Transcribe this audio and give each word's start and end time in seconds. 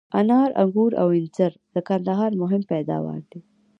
انار، 0.19 0.49
آنګور 0.61 0.91
او 1.01 1.07
انځر 1.19 1.51
د 1.73 1.75
کندهار 1.87 2.31
مهم 2.41 2.61
پیداوار 2.71 3.21
دي. 3.31 3.39